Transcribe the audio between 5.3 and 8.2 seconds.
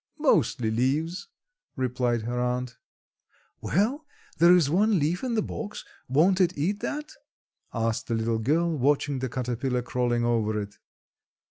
the box; won't it eat that?" asked the